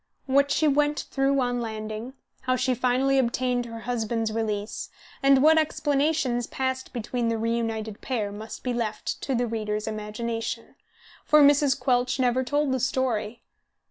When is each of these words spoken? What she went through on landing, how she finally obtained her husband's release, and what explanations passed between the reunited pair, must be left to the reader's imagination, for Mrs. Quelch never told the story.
What 0.25 0.49
she 0.49 0.67
went 0.67 1.01
through 1.11 1.39
on 1.41 1.61
landing, 1.61 2.13
how 2.41 2.55
she 2.55 2.73
finally 2.73 3.19
obtained 3.19 3.67
her 3.67 3.81
husband's 3.81 4.31
release, 4.31 4.89
and 5.21 5.43
what 5.43 5.59
explanations 5.59 6.47
passed 6.47 6.91
between 6.91 7.29
the 7.29 7.37
reunited 7.37 8.01
pair, 8.01 8.31
must 8.31 8.63
be 8.63 8.73
left 8.73 9.21
to 9.21 9.35
the 9.35 9.45
reader's 9.45 9.85
imagination, 9.87 10.73
for 11.23 11.43
Mrs. 11.43 11.79
Quelch 11.79 12.17
never 12.17 12.43
told 12.43 12.71
the 12.71 12.79
story. 12.79 13.43